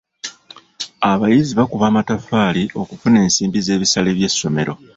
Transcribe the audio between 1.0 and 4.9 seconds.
Abayizi bakuba amataffaali okufuna ensimbi z'ebisale by'essomero.